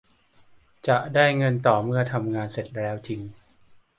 [0.87, 3.21] จะได้เงินต่อเมื่อทำงานเสร็จแล้วจริง